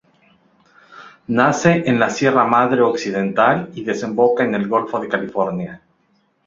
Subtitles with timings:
[1.27, 5.83] Nace en la Sierra Madre Occidental y desemboca en el golfo de California.